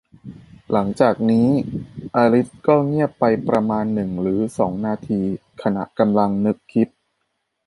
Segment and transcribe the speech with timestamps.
[0.71, 1.47] หลังจากนี้
[2.15, 5.21] อลิซก็เงียบไปประมาณหนึ่งหรือสองนาที
[5.61, 6.87] ขณะกำลังนึกคิด